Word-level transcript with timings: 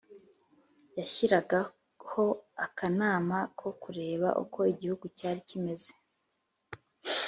yashyiraga 0.99 1.59
ho 2.09 2.25
akanama 2.65 3.37
ko 3.59 3.67
kureba 3.81 4.27
uko 4.43 4.59
igihugu 4.73 5.05
cyari 5.17 5.39
kimeze. 5.49 5.91